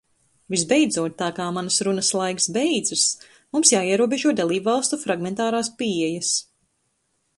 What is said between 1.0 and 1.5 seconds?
tā kā